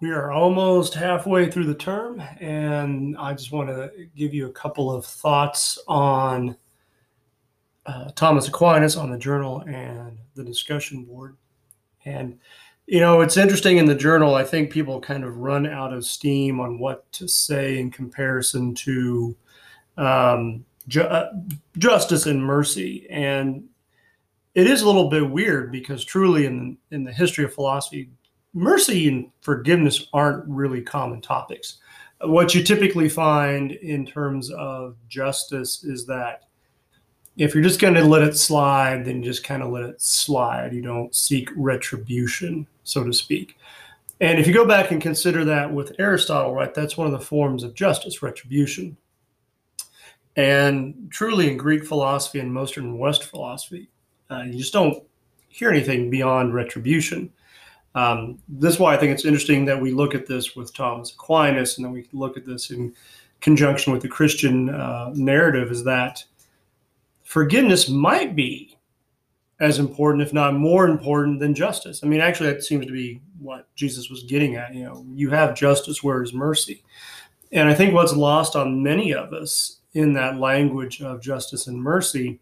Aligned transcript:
We 0.00 0.10
are 0.12 0.30
almost 0.30 0.94
halfway 0.94 1.50
through 1.50 1.64
the 1.64 1.74
term, 1.74 2.22
and 2.38 3.16
I 3.18 3.34
just 3.34 3.50
want 3.50 3.68
to 3.68 3.90
give 4.14 4.32
you 4.32 4.46
a 4.46 4.52
couple 4.52 4.94
of 4.94 5.04
thoughts 5.04 5.76
on 5.88 6.56
uh, 7.84 8.10
Thomas 8.14 8.46
Aquinas 8.46 8.96
on 8.96 9.10
the 9.10 9.18
journal 9.18 9.64
and 9.66 10.16
the 10.36 10.44
discussion 10.44 11.04
board. 11.04 11.36
And, 12.04 12.38
you 12.86 13.00
know, 13.00 13.22
it's 13.22 13.36
interesting 13.36 13.78
in 13.78 13.86
the 13.86 13.94
journal, 13.94 14.36
I 14.36 14.44
think 14.44 14.70
people 14.70 15.00
kind 15.00 15.24
of 15.24 15.38
run 15.38 15.66
out 15.66 15.92
of 15.92 16.04
steam 16.04 16.60
on 16.60 16.78
what 16.78 17.10
to 17.12 17.26
say 17.26 17.80
in 17.80 17.90
comparison 17.90 18.76
to 18.76 19.36
um, 19.96 20.64
ju- 20.86 21.02
uh, 21.02 21.32
justice 21.76 22.26
and 22.26 22.40
mercy. 22.40 23.08
And 23.10 23.64
it 24.54 24.68
is 24.68 24.82
a 24.82 24.86
little 24.86 25.08
bit 25.08 25.28
weird 25.28 25.72
because 25.72 26.04
truly 26.04 26.46
in, 26.46 26.78
in 26.92 27.02
the 27.02 27.12
history 27.12 27.44
of 27.44 27.52
philosophy, 27.52 28.10
mercy 28.54 29.08
and 29.08 29.30
forgiveness 29.40 30.08
aren't 30.12 30.46
really 30.48 30.82
common 30.82 31.20
topics. 31.20 31.78
What 32.20 32.54
you 32.54 32.64
typically 32.64 33.08
find 33.08 33.72
in 33.72 34.04
terms 34.04 34.50
of 34.50 34.96
justice 35.08 35.84
is 35.84 36.06
that 36.06 36.44
if 37.36 37.54
you're 37.54 37.62
just 37.62 37.80
going 37.80 37.94
to 37.94 38.04
let 38.04 38.22
it 38.22 38.36
slide, 38.36 39.04
then 39.04 39.18
you 39.18 39.24
just 39.24 39.44
kind 39.44 39.62
of 39.62 39.70
let 39.70 39.84
it 39.84 40.02
slide. 40.02 40.74
You 40.74 40.82
don't 40.82 41.14
seek 41.14 41.48
retribution, 41.56 42.66
so 42.82 43.04
to 43.04 43.12
speak. 43.12 43.56
And 44.20 44.40
if 44.40 44.48
you 44.48 44.52
go 44.52 44.66
back 44.66 44.90
and 44.90 45.00
consider 45.00 45.44
that 45.44 45.72
with 45.72 45.94
Aristotle, 46.00 46.52
right, 46.52 46.74
that's 46.74 46.96
one 46.96 47.06
of 47.06 47.12
the 47.12 47.24
forms 47.24 47.62
of 47.62 47.74
justice, 47.74 48.22
retribution. 48.22 48.96
And 50.34 51.08
truly 51.10 51.48
in 51.50 51.56
Greek 51.56 51.84
philosophy 51.84 52.40
and 52.40 52.52
most 52.52 52.76
in 52.76 52.98
West 52.98 53.24
philosophy, 53.24 53.88
uh, 54.30 54.42
you 54.42 54.58
just 54.58 54.72
don't 54.72 55.02
hear 55.48 55.70
anything 55.70 56.10
beyond 56.10 56.54
retribution. 56.54 57.32
Um, 57.98 58.38
this 58.48 58.74
is 58.74 58.80
why 58.80 58.94
I 58.94 58.96
think 58.96 59.12
it's 59.12 59.24
interesting 59.24 59.64
that 59.64 59.80
we 59.80 59.90
look 59.90 60.14
at 60.14 60.28
this 60.28 60.54
with 60.54 60.72
Thomas 60.72 61.10
Aquinas 61.12 61.76
and 61.76 61.84
then 61.84 61.92
we 61.92 62.06
look 62.12 62.36
at 62.36 62.46
this 62.46 62.70
in 62.70 62.94
conjunction 63.40 63.92
with 63.92 64.02
the 64.02 64.08
Christian 64.08 64.70
uh, 64.70 65.10
narrative 65.14 65.72
is 65.72 65.82
that 65.82 66.22
forgiveness 67.24 67.88
might 67.88 68.36
be 68.36 68.78
as 69.58 69.80
important, 69.80 70.22
if 70.22 70.32
not 70.32 70.54
more 70.54 70.86
important, 70.86 71.40
than 71.40 71.54
justice. 71.54 72.04
I 72.04 72.06
mean, 72.06 72.20
actually, 72.20 72.52
that 72.52 72.62
seems 72.62 72.86
to 72.86 72.92
be 72.92 73.20
what 73.40 73.66
Jesus 73.74 74.08
was 74.08 74.22
getting 74.22 74.54
at. 74.54 74.72
You 74.72 74.84
know, 74.84 75.04
you 75.12 75.30
have 75.30 75.56
justice, 75.56 76.00
where 76.00 76.22
is 76.22 76.32
mercy? 76.32 76.84
And 77.50 77.68
I 77.68 77.74
think 77.74 77.94
what's 77.94 78.14
lost 78.14 78.54
on 78.54 78.80
many 78.80 79.12
of 79.12 79.32
us 79.32 79.80
in 79.94 80.12
that 80.12 80.38
language 80.38 81.02
of 81.02 81.20
justice 81.20 81.66
and 81.66 81.76
mercy 81.76 82.38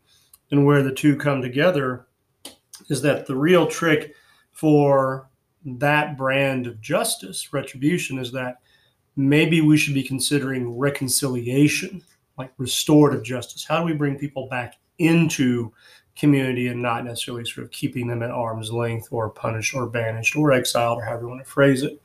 and 0.50 0.66
where 0.66 0.82
the 0.82 0.92
two 0.92 1.16
come 1.16 1.40
together 1.40 2.06
is 2.90 3.00
that 3.00 3.24
the 3.24 3.36
real 3.36 3.66
trick 3.66 4.14
for 4.52 5.30
that 5.66 6.16
brand 6.16 6.66
of 6.66 6.80
justice, 6.80 7.52
retribution, 7.52 8.18
is 8.18 8.32
that 8.32 8.60
maybe 9.16 9.60
we 9.60 9.76
should 9.76 9.94
be 9.94 10.02
considering 10.02 10.78
reconciliation, 10.78 12.02
like 12.38 12.52
restorative 12.56 13.24
justice. 13.24 13.64
How 13.64 13.80
do 13.80 13.84
we 13.84 13.92
bring 13.92 14.18
people 14.18 14.48
back 14.48 14.74
into 14.98 15.72
community 16.16 16.68
and 16.68 16.80
not 16.80 17.04
necessarily 17.04 17.44
sort 17.44 17.64
of 17.64 17.70
keeping 17.72 18.06
them 18.06 18.22
at 18.22 18.30
arm's 18.30 18.72
length 18.72 19.08
or 19.10 19.28
punished 19.28 19.74
or 19.74 19.86
banished 19.86 20.36
or 20.36 20.52
exiled 20.52 20.98
or 20.98 21.04
however 21.04 21.22
you 21.22 21.28
want 21.28 21.44
to 21.44 21.50
phrase 21.50 21.82
it? 21.82 22.00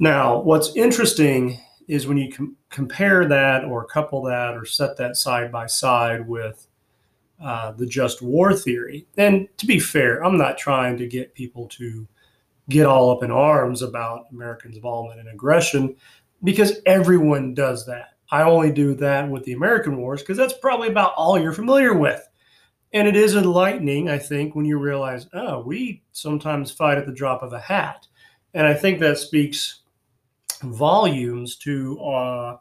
Now, 0.00 0.40
what's 0.40 0.74
interesting 0.74 1.60
is 1.88 2.06
when 2.06 2.18
you 2.18 2.32
com- 2.32 2.56
compare 2.70 3.26
that 3.26 3.64
or 3.64 3.84
couple 3.84 4.22
that 4.22 4.54
or 4.54 4.64
set 4.64 4.96
that 4.96 5.16
side 5.16 5.50
by 5.50 5.66
side 5.66 6.26
with 6.26 6.66
uh, 7.40 7.72
the 7.72 7.86
just 7.86 8.20
war 8.22 8.52
theory. 8.52 9.06
And 9.16 9.48
to 9.58 9.66
be 9.66 9.78
fair, 9.78 10.24
I'm 10.24 10.36
not 10.36 10.58
trying 10.58 10.96
to 10.98 11.06
get 11.06 11.34
people 11.34 11.66
to 11.68 12.06
get 12.68 12.86
all 12.86 13.10
up 13.10 13.22
in 13.22 13.30
arms 13.30 13.82
about 13.82 14.26
Americans' 14.30 14.76
involvement 14.76 15.20
in 15.20 15.28
aggression 15.28 15.96
because 16.44 16.80
everyone 16.86 17.54
does 17.54 17.86
that. 17.86 18.14
I 18.30 18.42
only 18.42 18.70
do 18.70 18.94
that 18.96 19.28
with 19.28 19.44
the 19.44 19.54
American 19.54 19.96
wars 19.96 20.20
because 20.20 20.36
that's 20.36 20.52
probably 20.52 20.88
about 20.88 21.14
all 21.16 21.38
you're 21.38 21.52
familiar 21.52 21.94
with. 21.94 22.26
And 22.92 23.08
it 23.08 23.16
is 23.16 23.36
enlightening, 23.36 24.08
I 24.08 24.18
think, 24.18 24.54
when 24.54 24.64
you 24.64 24.78
realize, 24.78 25.26
oh, 25.32 25.60
we 25.60 26.02
sometimes 26.12 26.70
fight 26.70 26.98
at 26.98 27.06
the 27.06 27.12
drop 27.12 27.42
of 27.42 27.52
a 27.52 27.60
hat. 27.60 28.06
And 28.54 28.66
I 28.66 28.74
think 28.74 28.98
that 29.00 29.18
speaks 29.18 29.80
volumes 30.62 31.56
to 31.56 32.00
uh, 32.00 32.56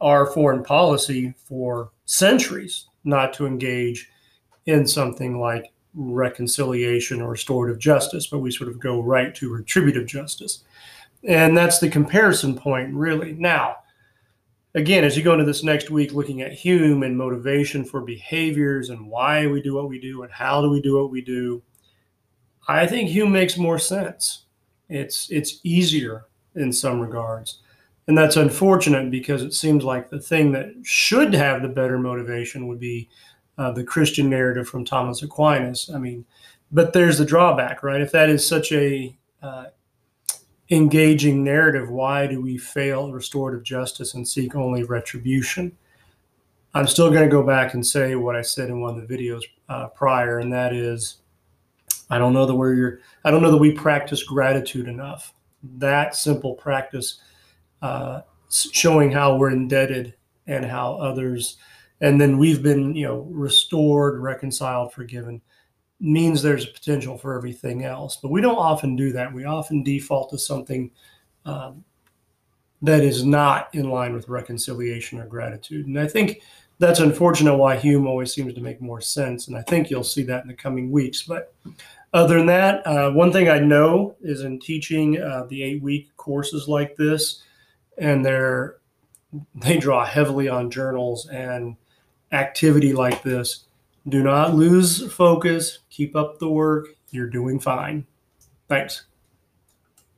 our 0.00 0.26
foreign 0.26 0.62
policy 0.62 1.34
for 1.44 1.92
centuries 2.04 2.86
not 3.04 3.32
to 3.34 3.46
engage 3.46 4.08
in 4.66 4.86
something 4.86 5.38
like 5.38 5.72
reconciliation 5.94 7.20
or 7.20 7.30
restorative 7.30 7.78
justice, 7.78 8.26
but 8.26 8.38
we 8.38 8.50
sort 8.50 8.70
of 8.70 8.80
go 8.80 9.00
right 9.00 9.34
to 9.34 9.52
retributive 9.52 10.06
justice. 10.06 10.64
And 11.24 11.56
that's 11.56 11.80
the 11.80 11.90
comparison 11.90 12.56
point, 12.56 12.94
really. 12.94 13.32
Now, 13.32 13.76
again, 14.74 15.04
as 15.04 15.16
you 15.16 15.22
go 15.22 15.32
into 15.32 15.44
this 15.44 15.64
next 15.64 15.90
week 15.90 16.12
looking 16.12 16.42
at 16.42 16.52
Hume 16.52 17.02
and 17.02 17.16
motivation 17.16 17.84
for 17.84 18.00
behaviors 18.00 18.90
and 18.90 19.08
why 19.08 19.46
we 19.46 19.60
do 19.60 19.74
what 19.74 19.88
we 19.88 20.00
do 20.00 20.22
and 20.22 20.32
how 20.32 20.62
do 20.62 20.70
we 20.70 20.80
do 20.80 20.96
what 20.96 21.10
we 21.10 21.20
do, 21.20 21.62
I 22.68 22.86
think 22.86 23.10
Hume 23.10 23.32
makes 23.32 23.58
more 23.58 23.78
sense. 23.78 24.44
It's 24.88 25.30
it's 25.30 25.60
easier 25.62 26.26
in 26.54 26.72
some 26.72 27.00
regards. 27.00 27.60
And 28.06 28.18
that's 28.18 28.36
unfortunate 28.36 29.10
because 29.10 29.42
it 29.42 29.54
seems 29.54 29.84
like 29.84 30.10
the 30.10 30.20
thing 30.20 30.52
that 30.52 30.72
should 30.82 31.32
have 31.34 31.62
the 31.62 31.68
better 31.68 31.98
motivation 31.98 32.66
would 32.66 32.80
be 32.80 33.08
uh, 33.60 33.70
the 33.70 33.84
Christian 33.84 34.30
narrative 34.30 34.66
from 34.66 34.86
Thomas 34.86 35.22
Aquinas. 35.22 35.90
I 35.94 35.98
mean, 35.98 36.24
but 36.72 36.94
there's 36.94 37.18
the 37.18 37.26
drawback, 37.26 37.82
right? 37.82 38.00
If 38.00 38.10
that 38.12 38.30
is 38.30 38.46
such 38.46 38.72
a 38.72 39.14
uh, 39.42 39.66
engaging 40.70 41.44
narrative, 41.44 41.90
why 41.90 42.26
do 42.26 42.40
we 42.40 42.56
fail 42.56 43.12
restorative 43.12 43.62
justice 43.62 44.14
and 44.14 44.26
seek 44.26 44.56
only 44.56 44.82
retribution? 44.84 45.76
I'm 46.72 46.86
still 46.86 47.10
going 47.10 47.24
to 47.24 47.28
go 47.28 47.42
back 47.42 47.74
and 47.74 47.86
say 47.86 48.14
what 48.14 48.34
I 48.34 48.40
said 48.40 48.70
in 48.70 48.80
one 48.80 48.98
of 48.98 49.06
the 49.06 49.14
videos 49.14 49.42
uh, 49.68 49.88
prior, 49.88 50.38
and 50.38 50.50
that 50.54 50.72
is, 50.72 51.18
I 52.08 52.16
don't 52.16 52.32
know 52.32 52.46
that 52.46 52.54
we're, 52.54 53.00
I 53.26 53.30
don't 53.30 53.42
know 53.42 53.50
that 53.50 53.58
we 53.58 53.72
practice 53.72 54.22
gratitude 54.22 54.88
enough. 54.88 55.34
That 55.76 56.14
simple 56.14 56.54
practice, 56.54 57.20
uh, 57.82 58.22
showing 58.48 59.12
how 59.12 59.36
we're 59.36 59.50
indebted 59.50 60.14
and 60.46 60.64
how 60.64 60.94
others 60.94 61.58
and 62.00 62.20
then 62.20 62.38
we've 62.38 62.62
been 62.62 62.94
you 62.94 63.06
know 63.06 63.26
restored 63.30 64.20
reconciled 64.20 64.92
forgiven 64.92 65.40
means 66.00 66.40
there's 66.40 66.64
a 66.64 66.72
potential 66.72 67.18
for 67.18 67.36
everything 67.36 67.84
else. 67.84 68.16
But 68.16 68.30
we 68.30 68.40
don't 68.40 68.56
often 68.56 68.96
do 68.96 69.12
that. 69.12 69.32
We 69.32 69.44
often 69.44 69.82
default 69.82 70.30
to 70.30 70.38
something 70.38 70.90
um, 71.44 71.84
that 72.80 73.02
is 73.02 73.22
not 73.22 73.68
in 73.74 73.90
line 73.90 74.14
with 74.14 74.28
reconciliation 74.28 75.20
or 75.20 75.26
gratitude. 75.26 75.86
And 75.86 75.98
i 75.98 76.06
think 76.06 76.42
that's 76.78 77.00
unfortunate 77.00 77.54
why 77.56 77.76
hume 77.76 78.06
always 78.06 78.32
seems 78.32 78.54
to 78.54 78.62
make 78.62 78.80
more 78.80 79.00
sense. 79.00 79.48
And 79.48 79.56
i 79.56 79.62
think 79.62 79.90
you'll 79.90 80.04
see 80.04 80.22
that 80.24 80.42
in 80.42 80.48
the 80.48 80.54
coming 80.54 80.90
weeks. 80.90 81.22
But 81.22 81.52
other 82.12 82.38
than 82.38 82.46
that 82.46 82.84
uh, 82.86 83.10
one 83.12 83.30
thing 83.30 83.48
i 83.48 83.58
know 83.58 84.16
is 84.20 84.40
in 84.40 84.58
teaching 84.58 85.20
uh, 85.20 85.44
the 85.48 85.62
eight 85.62 85.82
week 85.82 86.08
courses 86.16 86.66
like 86.66 86.96
this 86.96 87.42
and 87.98 88.24
they're 88.24 88.78
they 89.54 89.78
draw 89.78 90.04
heavily 90.04 90.48
on 90.48 90.70
journals 90.70 91.28
and 91.28 91.76
activity 92.32 92.92
like 92.92 93.22
this. 93.22 93.64
Do 94.08 94.22
not 94.22 94.54
lose 94.54 95.12
focus. 95.12 95.80
Keep 95.90 96.16
up 96.16 96.38
the 96.38 96.48
work. 96.48 96.88
You're 97.10 97.28
doing 97.28 97.60
fine. 97.60 98.06
Thanks. 98.68 99.04